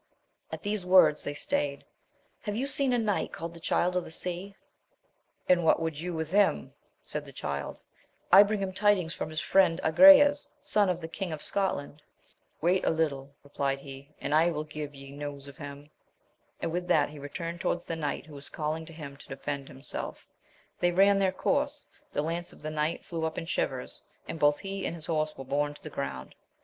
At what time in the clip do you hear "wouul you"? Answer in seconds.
5.79-6.11